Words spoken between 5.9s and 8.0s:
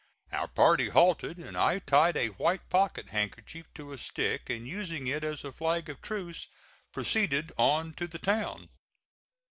truce, proceeded on